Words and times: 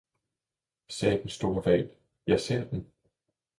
sagde 0.89 1.21
den 1.21 1.29
store 1.29 1.61
hval, 1.61 1.91
jeg 2.27 2.39
ser 2.39 2.69
den! 2.69 2.87